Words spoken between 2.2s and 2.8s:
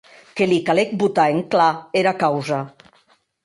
causa.